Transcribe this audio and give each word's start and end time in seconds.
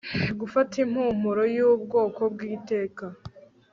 Gufata 0.39 0.73
impumuro 0.83 1.43
yubwoko 1.55 2.21
bwiteka 2.33 3.05